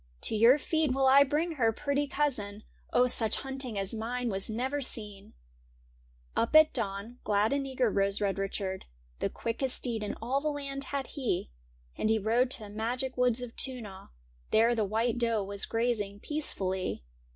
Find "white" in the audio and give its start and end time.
14.85-15.19